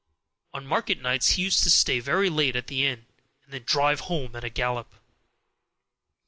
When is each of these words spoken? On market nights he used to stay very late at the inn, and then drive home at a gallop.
On 0.55 0.65
market 0.65 0.99
nights 0.99 1.33
he 1.33 1.43
used 1.43 1.61
to 1.61 1.69
stay 1.69 1.99
very 1.99 2.27
late 2.27 2.55
at 2.55 2.65
the 2.65 2.83
inn, 2.87 3.05
and 3.43 3.53
then 3.53 3.65
drive 3.67 3.99
home 3.99 4.35
at 4.35 4.43
a 4.43 4.49
gallop. 4.49 4.95